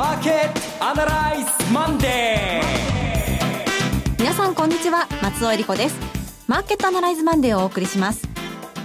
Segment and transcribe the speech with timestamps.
[0.00, 6.00] マーケットアナライズマンデー皆さんこんにちは松尾英里子です。
[6.48, 8.26] マーケットアナライズマンデーをお送りします。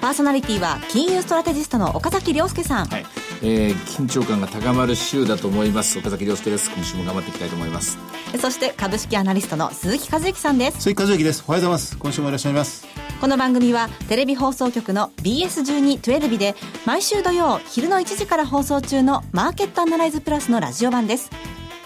[0.02, 3.06] パーソナリティは金融ストラテジストの岡崎良介さん、はい
[3.42, 6.00] えー、緊張感が高まる週だと思います。
[6.00, 6.72] 岡崎良介です。
[6.72, 7.98] 今週も頑張っていきたいと思います。
[8.40, 10.82] そして株式アナリストの鈴木一之さんです。
[10.82, 11.44] 鈴木一之です。
[11.48, 11.98] おはようございます。
[11.98, 12.88] 今週もいらっしゃいます。
[13.22, 16.56] この番組はテレビ放送局の BS1212 で
[16.86, 21.30] 毎週土曜昼の1時から放送中のマーケットアナライズプラスのラジオ版です。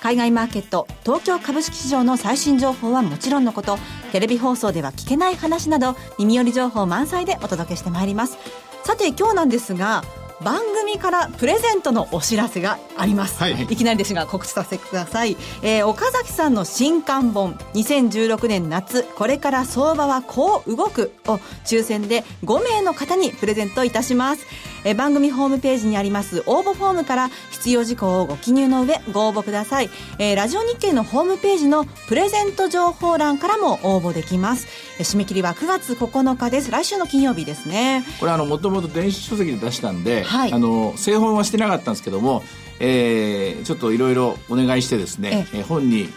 [0.02, 3.78] 海外マーケット東京株式市場の最新情報はもちろんのこと
[4.12, 8.38] テレビ放送では聞けない話など耳寄り情報満載でお届けしてまいります。
[8.84, 10.04] さて今日なんですが
[10.44, 13.68] 番組からプレゼントのお知らせがあります、はい、い。
[13.68, 21.36] きなりですが告知させてください、えー、岡崎さんの新刊本2016年夏これから相場はこう動くを
[21.66, 24.46] 抽選で5名の方にプレゼントいたします
[24.84, 34.68] え番組ホームページにあります応募フォームから必要事項をご記入の上ご応募ください、えー、ラジオ日経のホームページのプレゼント情報欄からも応募できます。
[35.00, 36.72] 締め切りは9月9日です。
[36.72, 38.04] 来週の金曜日ですね。
[38.20, 42.44] これあのもともと電子書籍で出したんで、はい、あの製本はしてなかったんですけども
[42.80, 45.62] えー、ちょっといろいろお願いしてですね、ええ。
[45.64, 46.10] 本に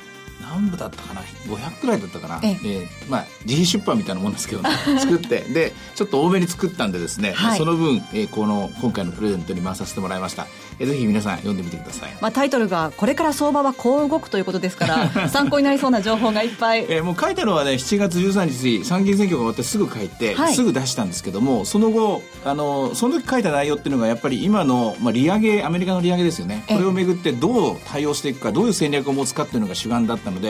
[0.52, 2.54] 何部だったかな？500くらいだったかな、ええ。
[2.54, 5.40] ー、まあ、自費出版みたいなもんですけど、ね、 作って。
[5.40, 10.46] でちょっと多めに作ったんでですね、はい、その分、えー、この今回のプレゼントに回させてもらいました、
[10.78, 26.64] えー、ぜひ皆さん読んでみてください、まあ、タイトルが「これから相場はこう動く」ということですから 参考になりそうな情報がいっぱい、えー、もう書いたのはね7月13日参議院選挙が終わってすぐ書いて、はい、すぐ出したんですけどもその後あのその時書いた内容っていうのがやっぱり今の、まあ、利上げアメリカの利上げですよね。
[26.68, 30.41] これをめぐってどう対応していくかどういう戦略を持つかっていうのが主眼だったので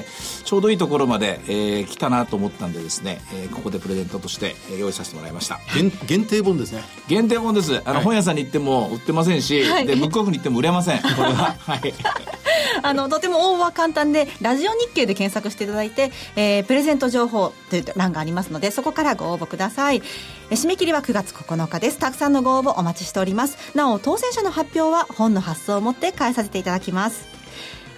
[0.45, 5.61] ちょうどいいところまで、えー、来たなと思ったんでですね、えー、ここでプレゼントとして、えー、用意させてもらいました。
[6.07, 6.83] 限定本ですね。
[7.09, 7.83] 限定本です。
[7.85, 11.01] あの、はい、本屋さんに行っても売ってませんし、はい、でブックオフに行っても売れません。
[11.03, 11.57] これは。
[11.59, 11.95] はい。
[12.83, 20.03] あのとても応募は簡単でラジオ日経で検索していただいて、えー、プレゼント情報という欄がありますのでそこからご応募ください。
[20.51, 21.99] 締め切りは9月9日です。
[21.99, 23.57] たくさんのご応募お待ちしております。
[23.75, 27.42] なお当選者の発表は本の発送をもって返させていただきます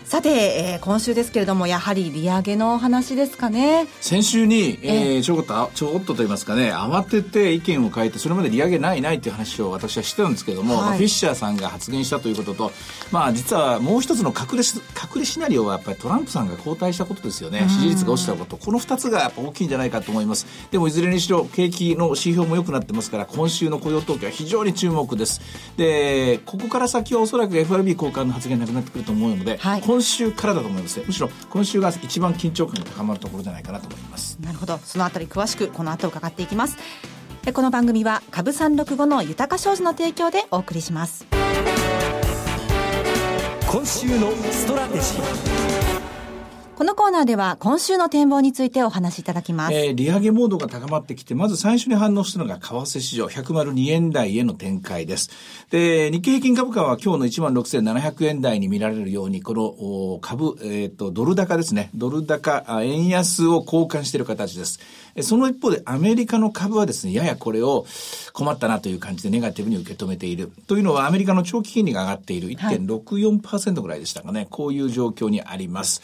[0.04, 3.87] さて、えー、今週ですけれどもやはり利上げの話ですかね。
[4.03, 12.70] 先週に、えー、ちょこっとちょこっとと言いますかね慌てて意見を変えてそれまで利上げないないという話を私はしてたんですけれども、はい、フィッシャーさんが発言したということと、
[13.10, 17.66] まあ、実はもう一つの隠れ隠れシナリオはやっぱりトランプさんが交代したことですよね。
[17.69, 18.59] 支持率が落ちたこと。
[18.59, 20.47] この2つがやっぱ大きいんじゃないかと思います。
[20.70, 25.41] でもいずれにしろ景気の指標も良くなってますから今週の雇用統計は非常に注目です。
[25.76, 34.37] でここから先はおそらく FRB 交換の発言なくなってくると思うので、はい、今週からだと思いますむしろ今週が一番緊張感が高まるところじゃないかなと思います。
[34.41, 34.78] なるほど。
[34.78, 36.77] そのあたり詳しくこの後伺っていきます。
[37.55, 41.25] この番組は株三六五の豊か商事の提供でお送りします。
[43.71, 45.73] 今週のストラテジー
[46.76, 49.74] このコーナーでは今週の展望についてお話しいただきます。
[49.74, 55.30] えー、利上げモードが高まってきて、まず最初に反応したのが為替市場102円台への展開です。
[55.70, 61.90] で、日経平均株価は今日の16,700円台に見られるように、この株、えっ、と、ドル高ですね。
[61.94, 64.80] ドル高、円安を交換している形です。
[65.20, 67.86] その一方でアメリカの株はですね、ややこれを
[68.32, 70.50] 困ったなという感じでネガティブに受け止めている。
[70.66, 74.40] というのはアメリカの長期金利が上がっている1.64%ぐらいでしたかね。
[74.40, 76.02] はい、こういう状況にあります。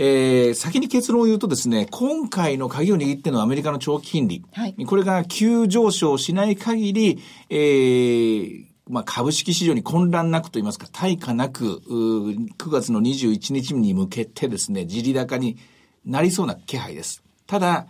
[0.00, 4.44] えー、先に結論を言うとですね、今回の鍵を握っているのはアメリカの長期金利。
[4.52, 7.18] はい、これが急上昇しない限り、
[7.50, 15.58] えー、まあ、株式市場に混乱なくと言いますか、対価なく、9月の21日に向けてですね、地利高に
[16.06, 17.24] なりそうな気配です。
[17.46, 17.88] ただ、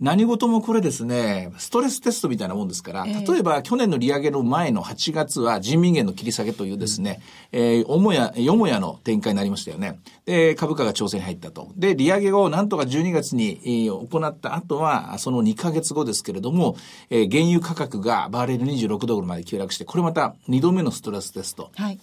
[0.00, 7.22] 何事もこれですね、ストレステストみたいなもんですから、例えば去年の利上げの前の8月は人民元の切り下げというですね、
[7.52, 10.00] うん、えー、母や、よもやの展開になりましたよね。
[10.24, 11.70] で、株価が調整に入ったと。
[11.76, 16.76] で、利上げをなんとか12月に、えー、行った後は、その2ヶ月後ですけれども、
[17.10, 21.70] えー、原油価格がバーレル26ドルまで急落して、これまた2度目のストレステスト。
[21.74, 21.98] はい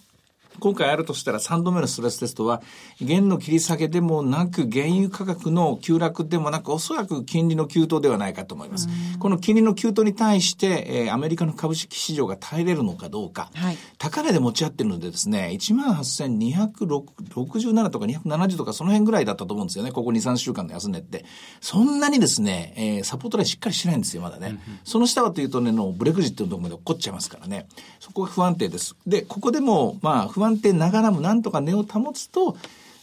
[0.59, 2.61] 今回あるとしたら3度目のストレステストは、
[3.01, 8.87] 元の切り下げでもなく、原油価格の急落でもなく、おそらく金利の急騰ではないかと思います。
[9.19, 21.25] この金利の急騰に対して、えー、アメリカの株式市場が耐えれるのかどうか、はい、高値で持ち合ってるのでですね、18,267とか270とかその辺ぐらいだったと思うんですよね、ここ2、3週間の安値って。
[21.61, 24.47] そんなにですね、えー、サポートラインしっかりしてないんですよ、まだね。
[24.47, 27.67] うんうん、その下はというとね、のブレグジットのところまで起こっちゃいますからね。
[27.99, 28.95] そこが不安定です。
[29.05, 32.57] で、ここでも、まあ、不安定ながらもなんとか値を保つと、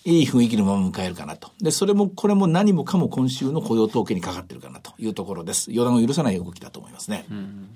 [0.04, 1.50] いい雰囲気のまま迎えるかなと。
[1.60, 5.72] で、それも、これも何もかも今週の雇用統計にかかってるかなというところです。
[5.72, 7.26] 予断を許さない動きだと思いますね。
[7.30, 7.68] うん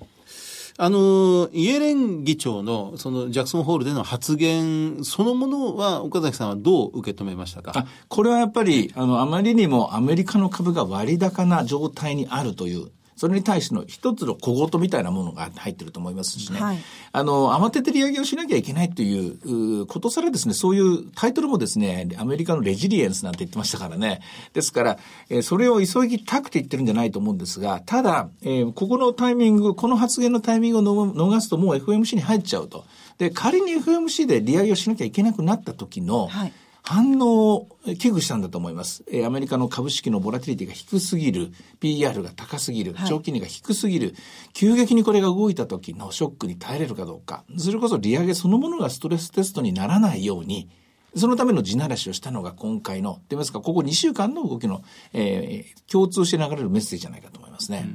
[0.77, 7.73] あの、イエレン議長の、その、ジャクソンホールでの発言そのものは、岡崎さんはどう受け止めましたか？
[7.75, 12.87] あこれはやっぱり、あの、あまりにもアメリカの株が割高な状態にあるという、
[13.21, 16.59] それに対しての一つの小言みたいなものが入ってると思いますしね。
[16.59, 16.79] はい
[17.11, 24.21] あの、慌てて利上げをしなきゃいけないといううことさらですね、そういうタイトルもですね、アメリカのレジリエンスなんて言ってましたからね。
[24.53, 24.97] ですから、
[25.29, 32.85] えーそれを急ぎたくて言ってるんじゃないと思うんですが、ただ、えーここのタイミング、この発言のタイミングをの逃すともう FMC に入っちゃうと。
[33.19, 36.53] で、仮に FMC で利上げをしなきゃいけなくなった時の、はい
[36.83, 39.03] 反応を危惧したんだと思います。
[39.11, 44.15] えーアメリカの株式のボラティリティが低すぎる、PR が高すぎる、はい長期利が低すぎる、
[44.53, 50.69] 急激にこれが動いた時のショックに耐えれるかどうか、それこそ利上げそのものがストレステストにならないように、
[51.15, 54.83] そのための地ならしをしたのが今回の、と言いますか、ここ2週間の動きの、
[55.13, 57.85] えー共通して流れるメッセージじゃないかと思いますね。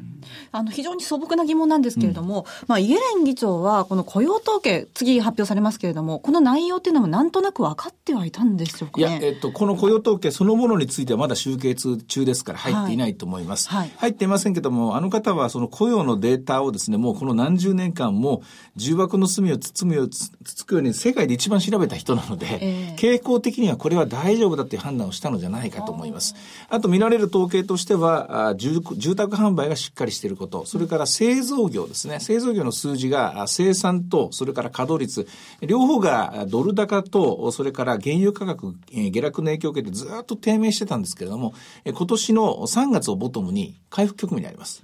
[0.52, 9.20] あの非常に素朴な疑問なんですけれども、まあ、イエレン議長は、この雇用統計、次発表されますけれども、この内容っていうのもなんとなく分かってはいたんでしょうかいね。
[9.20, 13.69] や、えっと、この雇用統計そのものについてはまだ集計中ですから入っていないと思います。
[13.69, 18.43] はいはい入っていませんけども、あの方はその雇用のデータをですね、もうこの何十年間も
[18.76, 22.58] 重箱の隅を包むよう、つつつくように世界で一番調べた人なので、え
[22.93, 26.34] え傾向的にはこれは大丈夫だという判断をしたのじゃないかと思います。
[26.69, 32.20] あと見られる統計としては、あ住住宅販売がしっかりしていること、それから製造業ですね。
[32.20, 35.28] 製造業の数字が生産と、それから稼働率、
[35.60, 41.54] 両方がドル高と、それから原油価格、下落の影響を受けてずっと低迷してたんですけれども、
[41.84, 44.82] 今年の3月をボトムに回復局面にあります。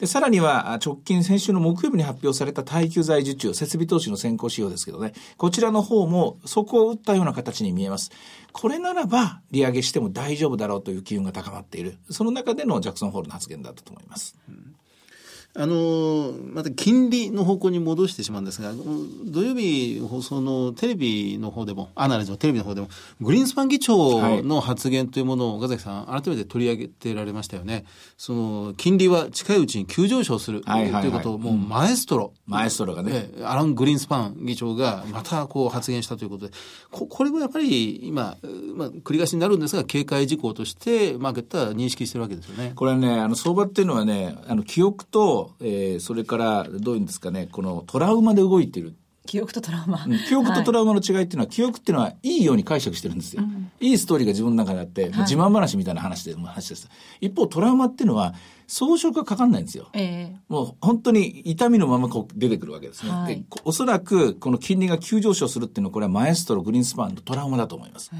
[0.00, 8.10] で、さらには、直近、先週の木曜日に発表された耐久財受注、設備投資の先行指標ですけどね、こちらの方もそこを打ったような形に見えます。
[8.52, 11.98] これならば、利上げしても大丈夫だろうという機運が高まっている。
[12.08, 14.36] その中でのジャクソンホールの発言だったと思います。
[14.48, 14.74] うん
[15.52, 18.72] あのまた金利の方向に戻してしまうんですが、
[19.24, 22.88] 土曜日放送のテレビの方でも、アナライズのテレビの方でも、
[23.20, 27.84] グリーンスパン議長の発言というものを岡崎さん、改めて取り上げてられましたよね。
[28.16, 32.32] その、金利は近いうちに急上昇するとはいうことを、もうマエストロ。
[32.46, 33.10] マエストロがね。
[33.12, 36.52] ええアラン・グリーンスパン議長がまたこう発言したということで、
[36.90, 38.36] ここれもやっぱり今、
[38.76, 42.72] まあ、繰り返しになるんですが、警戒事項としてマーケットは認識してるわけですよね。
[42.76, 48.94] これね、あの、相場っていうのはね、あの、記憶と、えーそれから、どういうんですかね、このトラウマで動いてる
[49.26, 50.04] 記憶とトラウマ。
[50.04, 53.42] うん記憶とトラウマの違いっていうのは、記憶っていうのはいいように解釈してるんですよ。
[53.80, 56.88] いいストーリーが自分の中であって、自慢話みたいな話で、話です。
[57.20, 58.34] 一方、トラウマっていうのは、
[58.70, 59.88] 装飾がかかんないんですよ。
[59.94, 63.10] ええもう本当に痛みのままこう出てくるわけですね。
[63.10, 68.12] はいでこおそらくこの金利が急上昇するっていうのはこれはマエストロ、グリーンスパンのトラウマだと思います。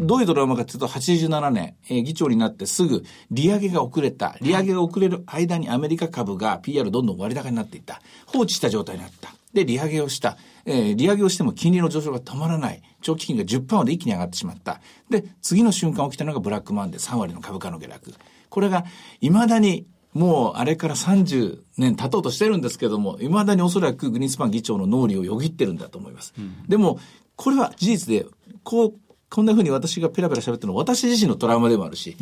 [0.00, 4.36] どういうトラウマかというと87年、えー議長になってすぐ利上げが遅れた。
[4.42, 8.02] 利上げが遅れる間にアメリカ株が PR どんどん割高になっていった。
[8.26, 9.32] 放置した状態になった。
[9.54, 10.36] で、利上げをした。
[10.66, 12.82] えー利上げをしても金利の上昇が止まらない。
[13.00, 14.80] 長期金利が10%まで一気に上がってしまった。
[15.10, 18.12] で、次の瞬間起きたのがブラックマンで3割の株価の下落。
[18.50, 18.84] これが
[19.20, 26.32] 未だにもうあれから30年経とうとしてるんですけども、未だにおそらくグリーンスパン議長の脳裏をよぎってるんだと思います。
[26.68, 26.98] でも、
[27.36, 28.26] これは事実で、
[28.62, 28.94] こう、
[29.28, 32.16] こんな風に私がペラペラ喋ってるのは私自身のトラウマでもあるし、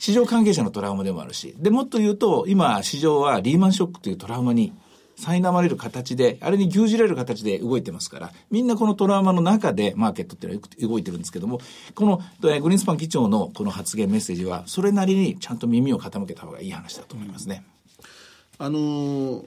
[0.00, 4.72] 市場関係者のトラウマでもあるし、で、もっと言うと、今、市場はリーマンショックというトラウマに
[5.18, 11.60] 苛まれる形で、あれに牛耳られる形で動いてますから、みんなこのトラウマの中でマーケットっていうのは動いてるんですけども、
[11.94, 17.64] このグリーンスパン議長のこの発言メッセージは、それなりにちゃんと耳を傾けた方がいい話だと思いますね。
[18.58, 19.42] あのー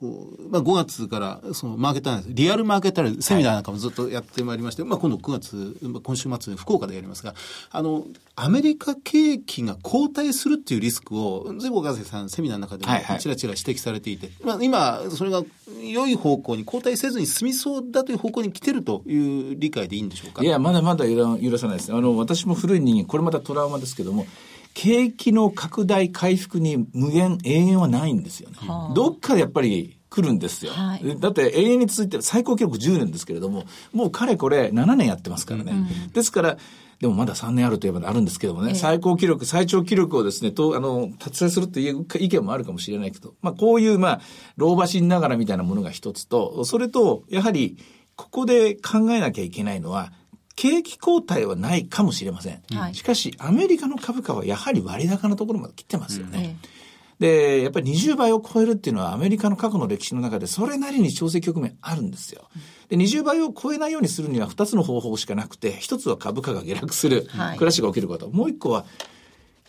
[0.00, 7.34] こうまあ、5月からそのマーケットアナリアルマーケットアナリスセミナーなんかもずっとやってまいりまして、まあ、今度9月、まあ今週末福岡でやりますが、
[7.70, 8.04] あの、
[8.36, 13.18] アメリカ景気が後退するっていうリスクを、ずいぶん岡崎さんセミナーの中でもはいはい。
[13.20, 15.42] ちらちら指摘されていて、まあ、今、それが
[15.82, 20.42] 良い方向に後退せずに進みそうだという方向に来てるという理解でいいんでしょうか？
[20.42, 21.94] いや、まだまだ許許さないです。
[21.94, 24.26] あの、私も古い人間、これまたトラウマですけども、
[24.74, 28.56] 景気の拡大回復に無限、永遠はないんですよね。
[28.58, 30.72] はあどっかでやっぱり来るんですよ。
[30.72, 35.72] はいだって永遠に続いてる最高記録10年ですけれども、もうかれこれ7年やってますからね。
[36.12, 36.58] ですから、
[37.00, 44.20] でもまだ3年あるといえばあるんですけどもね、ええ最高記録、最長記録をですね、と、あの、達成するという意見もあるかもしれないけど、まあこういう、まあ、
[44.56, 47.76] 老婆心ながらみたいなものが一つと、それと、やはり、
[48.16, 50.12] ここで考えなきゃいけないのは、
[50.56, 52.62] 景気後退はないかもしれません。
[52.74, 56.56] はいしかし、アメリカの株価はやはり割高なところまで来てますよね。
[56.60, 56.84] え
[57.18, 62.48] で、やっぱり20倍を超えるっていうのはアメリカの過去の歴史の中でそれなりに調整局面あるんですよ。
[62.88, 68.28] で、20倍を超えないようにするには2つの方法しかなくて、1つは株価が下落する、はいクラッシュが起きること。
[68.30, 68.84] もう1個は、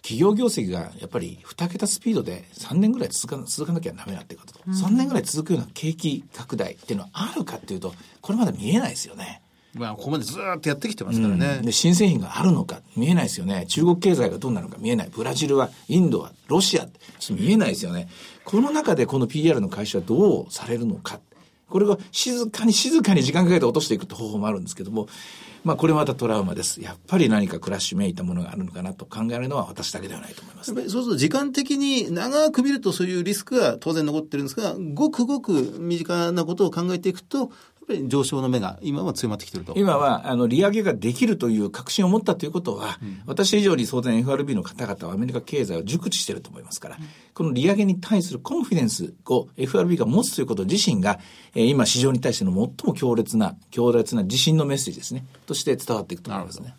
[0.01, 9.41] 企業業績がやっぱり2桁スピードで3年ぐらい続か続かなきゃダメなってことと、3年ぐらい続くような景気拡大っていうのはあるかっていうと、これまだ見えないですよね。
[9.75, 11.59] まあ、ここまでずーっとやってきてますからね。
[11.61, 13.65] で新製品があるのか見えないですよね。
[13.67, 15.09] 中国経済がどうなるのか見えない。
[15.13, 16.87] ブラジルはインドはロシア
[17.19, 18.07] ちょっと見えないですよね。
[18.45, 21.19] この中でこの PR の会社はどうされるのか。
[21.67, 25.07] これが静かに静かに時間かけて落としていくって方法もあるんですけども
[25.65, 26.79] まあこれまたトラウマです。
[26.79, 30.67] やっぱり何かクラッシュめいたものがあるのかなと考えるのは私だけではないと思います。
[30.67, 37.51] やっぱりそうすると時間的に長く見るとそういうリスクが当然残ってるんですが、ごくごく身近なことを考えていくと、
[37.87, 39.73] やっぱり上昇の目が今は強まってきてると。
[39.75, 46.97] 今はあの利上げができるという確信を持ったということは、私以上に当然 FRB の方々はアメリカ経済を熟知していると思いますから、
[47.35, 51.19] この利上げに対するコンフィデンスを FRB が持つということ自身が、
[51.53, 56.73] えー今市場に対しての最も強烈な、強烈な自信のメッセージですね、として伝わっていくと思いますね。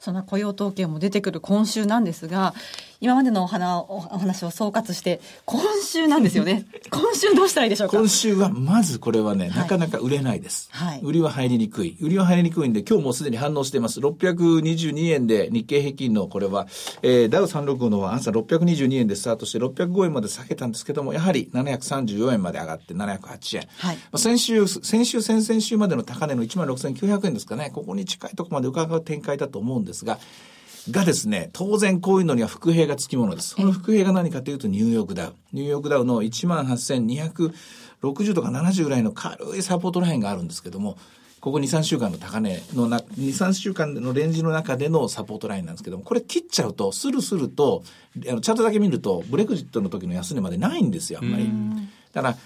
[0.00, 2.54] その雇用統計も出てくる今週なんですが、
[3.00, 6.66] 今までのお話お話を総括して、今週なんですよね。
[6.90, 7.96] 今週どうしたらいいでしょうか？
[7.96, 11.96] 今週はまずこれはね、はいなかなか売れないです、はい売りは入りにくい。
[12.00, 14.00] 売りは入りにくいんで、今日もうすでに反応しています。
[14.00, 16.66] 622円で日経平均のこれは、
[17.02, 23.68] えーダウ365のは朝622円でスタートして605円まで下げたんですけども、やはり734円まで上がって708円。
[23.76, 30.18] はいまあ先週、先週、先々週までの高値の16,900円ですかね、ここに近いところまで伺う展開だと思うんですが、
[30.90, 33.56] がですね、当然こういうのには伏兵がつきものです。
[33.56, 35.34] この伏兵が何かというとニューヨークダウ。
[35.52, 40.98] ニューヨークダウの18,260とか70ぐらいの軽いサポートラインがあるんですけども、
[41.40, 47.84] ここ2、3週間の高値のな、2、3週間のレンジの中でのサポートラインなんですけども、これ切っちゃうと、スルスルと、
[48.28, 51.48] あのチャートだけ見ると、ブレグジットの時の安値までないんですよ、あんまり。
[52.12, 52.36] だから、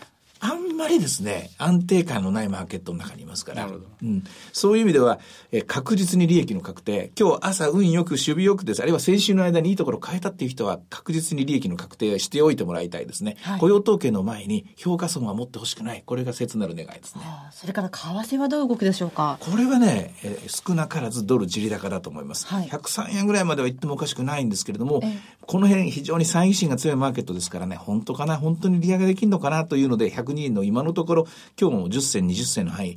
[0.40, 3.70] あんまりですね、安定感のないマーケットの中にいますから、
[4.02, 5.18] うん、そういう意味では、
[5.52, 13.36] えー確実に利益の確定、今日朝運よく、守備よくです、あるいは先週の間にいいところを変えたっていう人は、確実に利益の確定をしておいてもらいたいですね。
[13.42, 16.02] はい雇用統計の前に評価損は持ってほしくない。
[16.04, 17.22] これが切なる願いですね。
[17.52, 19.38] それから為替はどう動くでしょうか？
[19.40, 22.46] これはね、えー少なからずドル地利高だと思います。
[22.46, 29.64] はい103円ぐらいまでは行ってもおかしくないんですけれどもええ、この辺非常に猜疑心が強いマーケットですからね、本当かな、本当に利上げできるのかな？
[29.64, 31.26] というので、102円の今のところ、
[31.60, 32.96] 今日も10銭、20銭の範囲。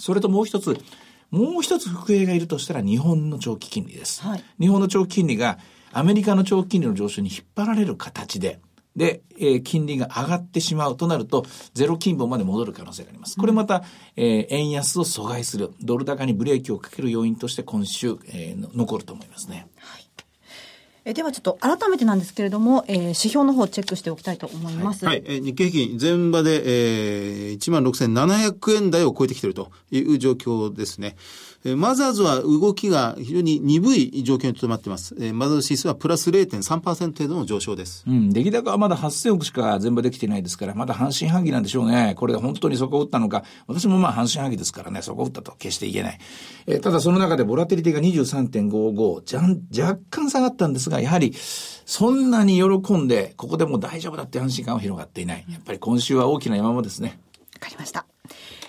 [0.00, 0.78] それともう一つ、
[1.30, 4.22] もう一つ伏兵がいるとしたら日本の長期金利です。
[4.22, 5.58] はい日本の長期金利が
[5.92, 8.60] アメリカの長期金利の上昇に引っ張られる形で、
[8.96, 13.36] で、えー金利が上がってしまうとなると、ゼロ金利まで戻る可能性があります。
[13.36, 13.84] これまた、
[14.16, 19.68] えー円安を阻害する、ドル高にブレーキをかける要因として今週、えーの残ると思いますね。
[21.04, 25.04] えではちょっと改めてなんですけれども、えー指標の方をチェックしておきたいと思います。
[25.06, 31.16] はい、えー日経平均全場で、えー、16,700円台を超えてきているという状況ですね。
[31.64, 35.14] えーマザーズは動きが非常に鈍い状況にとどまっています。
[35.18, 38.04] えーマザーズ指数はプラス0.3%程度の上昇です。
[38.06, 42.14] うん、出来高はまだ8000億しか全部できてないですから、まだ半信半疑なんでしょうね。
[42.16, 46.18] これが本当にそこを打ったのか、私もまあ半信半疑ですからね、そこを打ったと決して言えない。
[46.66, 55.44] えーただその中でボラテリティが23.55、じゃん、若干下がったんですが、やはり、そんなに喜んで、ここでもう大丈夫だって安心感は広がっていない。
[55.48, 57.18] やっぱり今週は大きな山場ですね。
[57.54, 58.04] わかりました。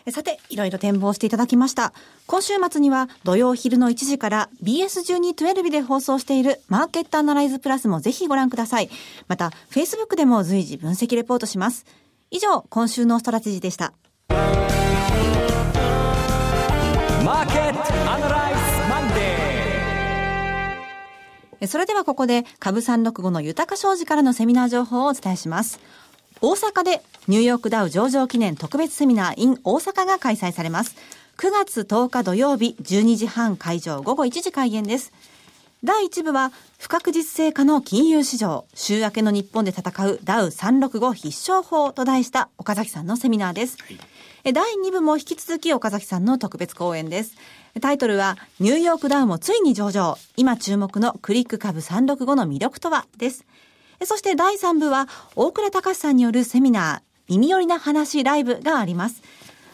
[0.06, 1.94] えさて、いろいろ展望していただきました。
[2.26, 8.90] 今週末には土曜昼の1時から BS1212 で放送しているマーケットアナライズプラスもぜひご覧ください。
[9.28, 11.86] また、Facebook でも随時分析レポートします。
[12.32, 13.94] 以上、今週のストラテジーでした。
[21.68, 25.80] それではここで、株365の豊か商事からのセミナー情報をお伝えします。
[26.42, 30.96] 大阪でニューヨークダウ上場記念特別セミナー in 大阪が開催されます。
[31.38, 35.14] 9月10日土曜日12時半会場午後1時開演です。
[35.84, 43.78] 第1部は不確実性化の金融市場週明けの日本で戦うダウ365必勝法と題した岡崎さんのセミナーです。
[43.90, 43.98] え
[44.44, 47.36] 第2部も引き続き岡崎さんの特別講演です。
[47.80, 53.06] タイトルはニューヨークダウンもついに上場今注目のクリック株365の魅力とは？
[53.18, 53.46] です。
[54.04, 59.22] そして第3部は大倉隆さんによるセミナー耳寄りな話ライブがあります。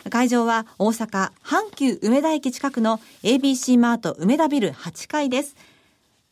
[0.09, 5.55] 会場は大阪阪急梅田駅近くの ABC マート梅田ビル8階です。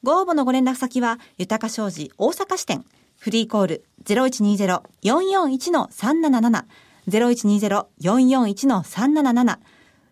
[0.04, 2.86] ご応募のご連絡先は、豊か商事大阪支店、
[3.18, 6.65] フリーコール0120-441-377、
[7.10, 9.58] 0120-441-377、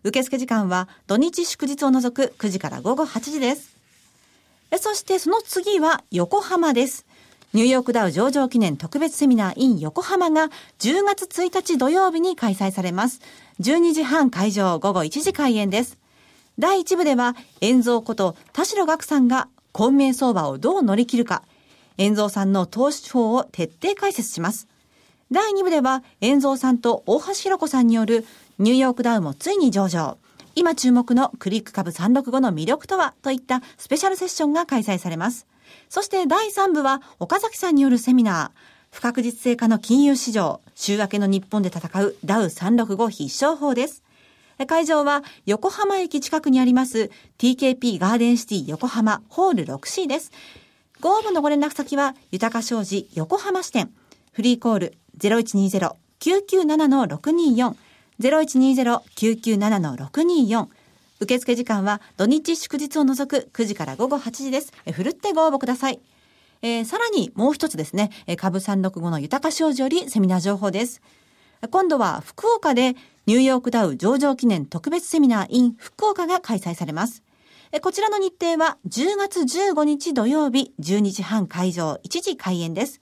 [0.04, 3.74] 受付時間は土日祝日を除く9時から午後8時です。
[4.78, 7.04] そしてその次は横浜です。
[7.52, 13.20] ニューヨークダウ上場記念特別セミナー in 横浜が10月1日土曜日に開催されます。
[13.60, 15.96] 12時半会場午後1時開演です。
[16.58, 21.44] 第1部では、遠蔵こと田代岳さんが、混迷相場をどう乗り切るか、
[21.96, 24.66] 遠蔵さんの投資法を徹底解説します。
[25.30, 28.26] 第2部では、遠蔵さんと大橋弘子さんによる
[28.58, 30.18] ニューヨークダウもついに上場。
[30.54, 35.46] 今注目のクリック株365の魅力とはといったスペシャルセッションが開催されます。
[35.88, 38.58] そして第3部は岡崎さんによるセミナー。
[38.92, 44.04] 不確実性化の金融市場、週明けの日本で戦うダウ365必勝法です。
[44.68, 50.30] 会場は横浜駅近くにあります TKP ガーデンシティ横浜ホール 6C です。
[51.00, 53.90] ご応募のご連絡先は豊か商事横浜支店。
[54.30, 57.74] フリーコール0120-997-624
[58.20, 60.68] 0120-997-624
[61.20, 64.72] 受付時間は土日祝日を除く9時から午後8時です。
[64.84, 66.00] えふるってご応募ください。
[66.62, 71.02] えーさらにもう一つですね、え株365の豊か商事よりセミナー情報です。
[71.70, 72.94] 今度は福岡で
[73.26, 77.22] ニューヨークダウ上場記念特別セミナー in 福岡が開催されます。
[77.80, 83.00] こちらの日程は10月15日土曜日12時半会場1時開演です。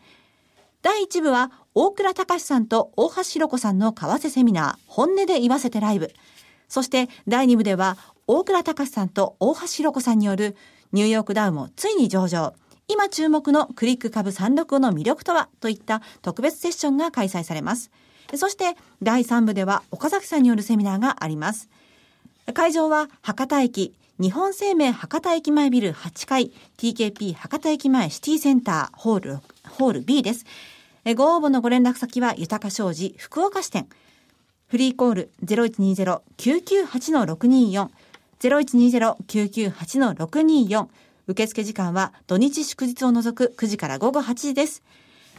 [0.83, 6.13] 第1部は大倉隆さんと大橋弘子さんの為替セミナー本音で言わせてライブ。
[6.69, 10.55] そして第2部では大倉隆さんと大橋弘子さんによる
[10.93, 12.55] ニューヨークダウもついに上場。
[12.89, 15.49] 今注目のクリック株365の魅力とは？
[15.61, 17.91] といった特別セッションが開催されます。
[18.35, 21.71] そして第3部では岡崎さんによるセミナーがあります。
[22.53, 29.39] 会場は博多駅、日本生命博多駅前ビル8階、TKP 博多駅前シティセンターホール、
[29.71, 30.45] ホール B です。
[31.05, 33.89] えご応募のご連絡先は豊か商事福岡支店。
[34.69, 37.89] フリーコール0120-998-624
[38.41, 40.87] 0120-998-624
[41.27, 44.85] 受付時間は土日祝日を除く9時から午後8時です。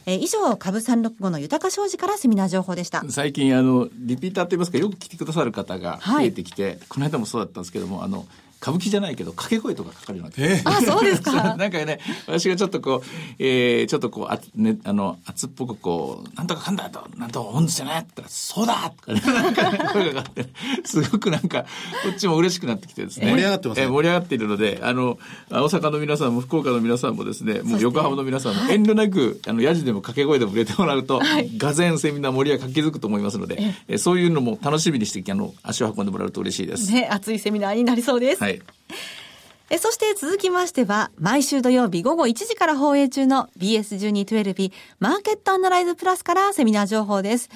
[0.04, 3.02] えー以上、株365の豊か商事からセミナー情報でした。
[3.08, 8.26] 最近あのリピーターといいますかよく来てくださる方が増えてきて、この間もそうだったんですけどもあの
[8.60, 11.32] 歌舞伎じゃないけど掛け声とかかかるようになって、あ、そうですか。
[11.56, 13.06] なんかね私がちょっとこう、
[13.38, 20.48] えー、ちょっとこうあ、ね、あの圧っぽくこうなんとかかんだとなんとか思うんですよねって言ったらそうだとかね なんかね声がかかって
[20.84, 23.30] すごくなんかこっちも嬉しくなってきてですね。
[23.30, 23.84] 盛り上がってますね。
[23.84, 25.18] えー盛り上がっているのであの
[25.50, 31.20] 大阪の皆さんも福岡の皆さんもですねもう横浜の皆さんも遠慮なく、あのヤジでも掛け声でも入れてもらうと、
[31.58, 36.92] がぜんセミナー盛り上が活気づくと思いますので、えーそういうのも楽しみにしてあの足を運んでもらうと嬉しいです。
[36.92, 38.42] ね、熱いセミナーになりそうです。
[38.42, 38.53] はい
[39.70, 47.48] えそして続きましては、毎週土曜日午後1時から放映中の BS1212 マーケットアナライズプラスからセミナー情報です。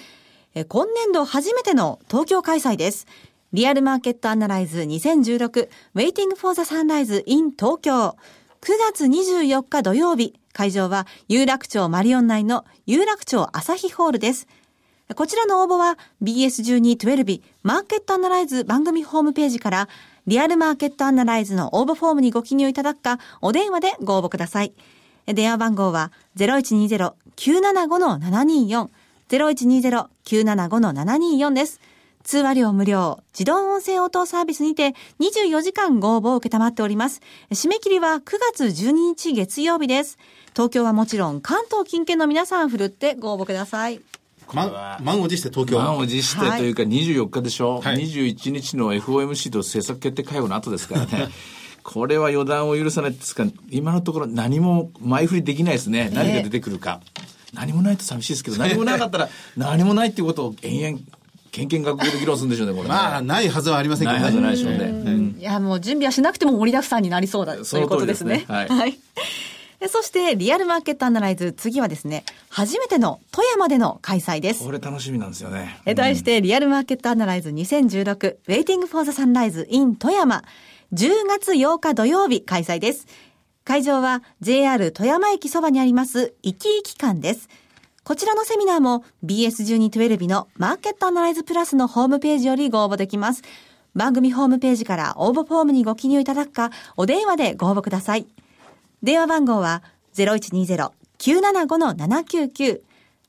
[0.55, 3.07] え今年度初めての東京開催です。
[3.53, 8.17] リアルマーケットアナライズ2016 Waiting for the Sunrise in 東京。
[8.61, 14.49] 9月24日土曜日、会場は有楽町マリオン内の有楽町朝日ホールです。
[15.15, 19.89] こちらの応募は BS1212 マーケットアナライズ番組ホームページから
[20.29, 24.75] リアルマーケットアナライズの応募フォームにご記入いただくかお電話でご応募ください。
[25.27, 28.89] 電話番号は0120-975-724
[29.31, 31.81] 0120-975-724です。
[32.25, 37.23] 通話料無料、自動音声応答サービスにて24時間ご応募を受けたまっております。
[37.51, 40.19] 締め切りは9月12日月曜日です。
[40.53, 44.03] 東京はもちろん関東近県の皆さんふるってご応募ください。
[44.57, 45.79] 満満を持して東京。
[45.79, 47.97] 満を持してというか24日でしょ、はい。
[47.97, 51.29] 21日の FOMC と政策決定会合の後ですからね。
[51.83, 53.45] これは予断を許さないですか？
[53.45, 56.11] ら今のところ何も前振りできないですね。
[56.13, 57.01] 何が出てくるか、
[57.55, 61.05] 何もないと寂しいですけど何もなかったら 何もないっていうことを延々
[61.51, 64.23] けんけんがくで議論するんでしょうねこれね、まあ、ないはずはありませんけどね。
[64.23, 65.37] ないはずないでしょうね、うん。
[65.39, 68.45] いや、もう準備はしなくても盛りだくさんになりそうだということですね。
[68.47, 68.67] すね。
[68.69, 68.93] はい。
[68.93, 68.99] で
[69.87, 74.73] そして、リアルマーケットアナライズ、次はですね、初めての富山での開催ですこ。
[74.73, 80.43] れ楽しみなんですよねえ題して、リアルマーケットアナライズ2016 Waiting for the Sunrise in 富山
[80.93, 83.07] 10月8日土曜日開催です。
[83.65, 87.49] 会場は JR 富山駅そばにあります生き生き館です。
[88.03, 93.43] こちらのセミナーも BS1212 のマーケットアナライズプラスのホームページよりご応募できます。
[93.95, 98.27] 番組ホームページから応募フォームにご記入いただくか、お電話でご応募ください。
[99.03, 99.83] 電話番号は
[100.15, 102.81] 0120-975-799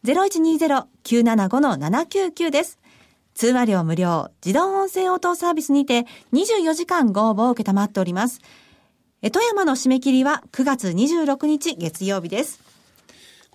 [0.03, 2.79] 0120-975-799です。
[3.35, 8.41] 通話料無料、自動音声応答サービスにて24時間ご応募を受けたまっております。
[9.31, 12.68] 富山の締め切りは9月26日月曜日です。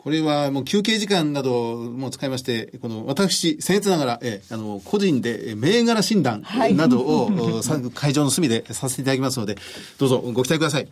[0.05, 9.57] これはもう休憩時間なども使いまして、この私、僭越ながら、えあの、個人でえ銘柄診断などを、おさ会場の隅で させていただきますので、
[9.99, 10.89] どうぞご期待ください。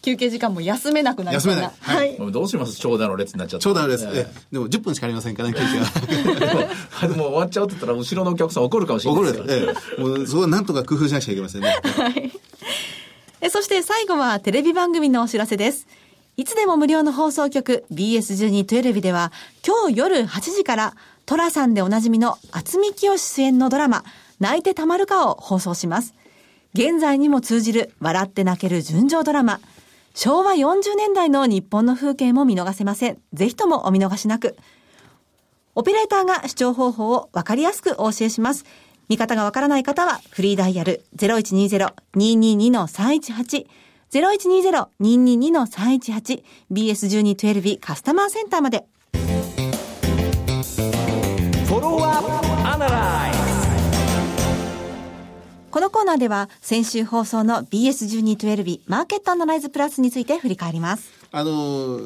[0.00, 1.60] 休憩時間も休めなくなりそうな。
[1.64, 2.78] 休めないはいもうどうします？
[2.78, 4.06] 長蛇の列になっちゃってちょうどです。
[4.06, 6.70] ええでも10分しかありませんからね、休憩は。
[7.04, 9.70] え でも終わっちゃうって言ったら後ろのお客さん怒るかもしれない怒るですよ。
[9.70, 10.00] ええ。
[10.00, 11.74] もうそこはなんとか工夫しなくちゃいけませんね。
[13.42, 15.86] えそして最後はテレビ番組のお知らせです。
[16.36, 19.32] いつでも無料の放送局 BS1212 では
[19.66, 20.94] 今日夜8時から
[21.24, 24.04] トラさんでおなじみの厚見清出演のドラマ
[24.38, 26.12] 泣いてたまるかを放送します。
[26.74, 29.60] 現在にも通じる笑って泣ける純情ドラマ。
[30.14, 33.16] 昭和40年代の日本の風景も見逃せません。
[33.32, 34.58] ぜひともお見逃しなく。
[35.74, 38.66] オペレーターが視聴方法をわかりやすくお教えします。
[39.08, 48.86] 見方がわからない方はフリーダイヤル0120-222-318 0120-222-318 BS1212 カスタマーセンターまで。
[55.70, 61.12] このコーナーでは先週放送の BS1212 マーケットアナライズプラスについて振り返ります。
[61.36, 62.00] あの、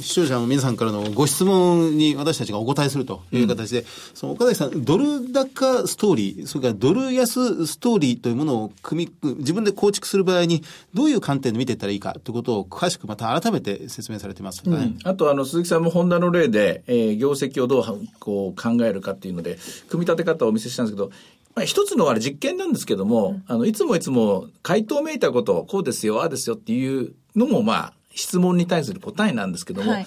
[0.00, 3.84] 視聴者の皆さんからのご質問に私たちがお答えするという形で、
[4.14, 17.84] その岡崎さん、ドル高ストーリー、それからドル安ストーリーというものを組み、自分で構築する場合に、どういう観点で見ていったらいいかということを詳しくまた改めて説明されてますので、ねあとあの鈴木さんもホンダの例で、えー業績をどう
[18.18, 19.56] こう考えるかっていうので
[19.88, 21.12] 組み立て方をお見せしたんですけど
[21.54, 30.06] まあ、一つのあれ実験なんですけども、あのいつもいつも回答めいたことをこうですよああですよっていうのもまあ質問に対する答えなんですけども、はい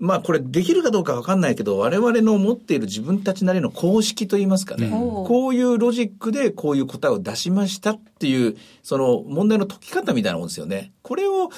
[0.00, 10.92] まあこれできるかどうかわかんないけど我々の持っている自分たちなりの公式といいますかね、おうこういうロジックでこういう答えを出しましたっていうその問題の解き方みたいなもんですよね。
[11.02, 11.50] これを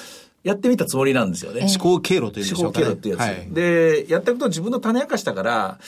[0.43, 1.67] やってみたつもりなんですよね。
[1.73, 2.85] 思考経路というんでしょ思考うか、ね。
[2.85, 5.79] 経路ってやつ、はいで、やったことは自分の種明かしたから、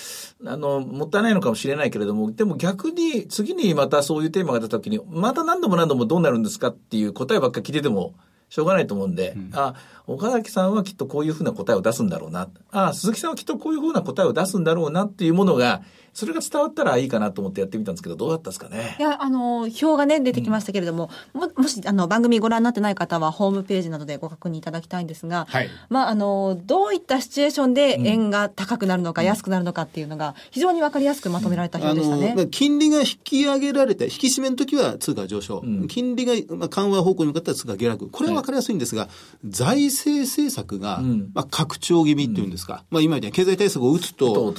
[0.46, 8.14] あの、もったいないのかもしれないけれども、でも逆に、次にまたそういうテーマが出た時に、また何度も何度もどうなるんですかっていう答えばっかり聞いてても、
[8.50, 9.76] しょうがないと思うんで、あ、
[10.08, 12.48] 岡崎さんはきっとこういうふうな答えを出すんだろうな。
[12.72, 15.82] あ、鈴木さんはきっとこういうふうな答えを出すんだろうなっていうものが、
[16.14, 18.96] それが伝わったらいいかなと思ってやってみたんですけど、どうだったですかね？
[18.98, 19.02] い。
[19.02, 32.34] や、あの、表がね、出てきましたけれども、ももし、あの、番組ご覧になってない方は、ホームページなどでご確認いただきたいんですが、はいまあ、あの、どういったシチュエーションで円が高くなるのか、安くなるのかっていうのが、非常にわかりやすくまとめられたあ表でしたね。
[32.34, 35.64] の、金利が引き上げられて、引き締めの時は通貨上昇。
[35.64, 38.10] ん金利がまあ緩和方向に向かったら通貨下落。
[38.10, 39.10] これは分かりやすいんですが、
[39.46, 42.84] 財政政策が、んまあ、拡張気味っていうんですか。
[42.90, 44.54] まあ、今みたいに経済対策を打つと。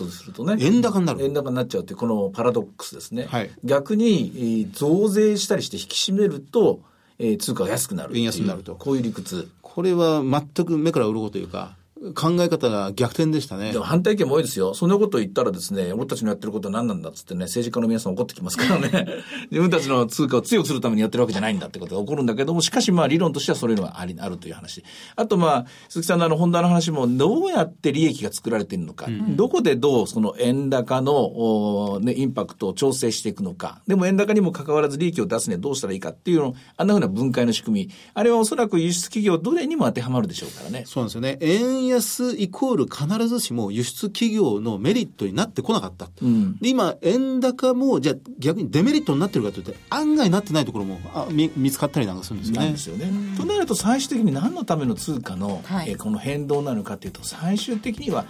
[0.59, 3.27] 円高になる円高になっちゃうっていう、このパラドックスですね。
[3.29, 6.81] はい逆に、えー増税したりして引き締めると、
[7.19, 8.17] えー通貨が安くなる。
[8.17, 9.49] 円安になるとこういう理屈。
[9.63, 11.77] これは全く目から鱗というか、
[12.15, 13.79] 考え方が逆転でしたねで。
[13.79, 14.75] も反対意見も多いですよ。
[14.75, 19.07] そんなこと言ったらですね、俺たちのやってることは何なんだっつってね、政治家の皆さん怒ってきますからね。
[19.51, 24.85] 自分たちの通貨を強くするためにやってるわけじゃないんだってことが起こるんだけども、しかしまあ理論としてはそういうのがあり、あるという話。
[25.17, 40.85] あとまあ、鈴木さんのあの、ホンダの話も、どうやって利益が作られているのか、どこでどうその円高の、おね、インパクトを調整していくのか、でも円高にもかかわらず利益を出すにはどうしたらいいかっていうの、あんなふうな分解の仕組み、あれはおそらく輸出企業どれにも当てはまるでしょうからね。
[40.87, 41.39] そうなんですよね。
[41.41, 46.07] 円安イコール必ずしも輸出企業のメリットになってこなかった。
[46.25, 52.79] んで今、円高も、じゃあ逆にデメリットになってるかというと、案外なってないところもあ見見つかったりなんかするんですよねで。
[52.79, 53.37] すよね。
[53.37, 58.27] となると最終的に何のための通貨の、はいえーこの変動なのかというと最終的には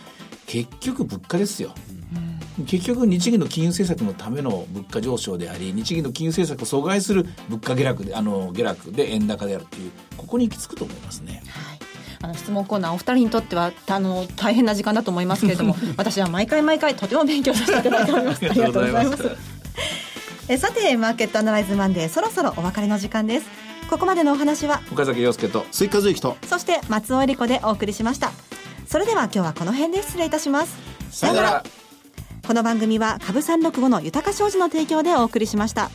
[0.47, 1.75] 結局物価ですよ。
[2.67, 11.43] 結局日銀の金融政策のための物価上昇であり日銀の金融政策を阻害する物価下落であの下落で円高であるというここに行き着くと思いますね。
[11.49, 11.76] はい
[12.21, 18.45] あの質問コーナーお二人にとってはあの大変な時間だと思いますけれども 私は毎回毎回とても勉強させていただ いております。
[18.45, 19.31] ありがとうございます。
[20.49, 23.47] えさてマーケットアナライズマンデーそろそろお別れの時間です。
[23.91, 28.33] ここまでのお話は岡崎洋介と追加随記と、そして松尾恵里子でお送りしました。
[28.89, 30.77] それでは今日はこの辺で失礼いたします。
[31.11, 31.65] さよなら。
[32.47, 35.91] この番組は株365の豊か商事の提供でお送りしました